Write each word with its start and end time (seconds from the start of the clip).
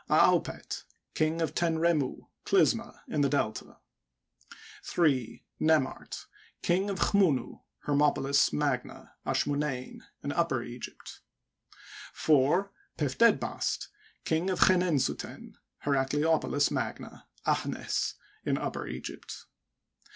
Aaupety 0.09 0.81
King 1.13 1.43
of 1.43 1.53
Tenremu 1.53 2.25
(Clysma), 2.43 3.01
in 3.07 3.21
the 3.21 3.29
Delta. 3.29 3.77
3. 4.83 5.45
Nemart, 5.61 6.25
King 6.63 6.89
of 6.89 6.97
Chmunu 6.97 7.61
(Hermopolis 7.85 8.49
mag^a 8.51 9.11
Ashumnein), 9.27 10.01
in 10.23 10.31
Upper 10.31 10.63
Egypt. 10.63 11.19
4. 12.13 12.71
Pefdedbast, 12.97 13.89
King 14.25 14.49
of 14.49 14.61
Chenensuten 14.61 15.53
(Heracleopolis 15.85 16.71
magna 16.71 17.27
Ahnes), 17.45 18.15
in 18.43 18.57
Upper 18.57 18.87
Egypt. 18.87 19.45